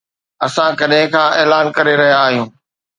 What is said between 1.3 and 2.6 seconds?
اعلان ڪري رهيا آهيون